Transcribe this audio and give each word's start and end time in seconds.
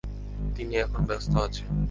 তিনি 0.55 0.73
এখন 0.75 1.01
ব্যাস্ত 1.09 1.33
আছেন। 1.45 1.69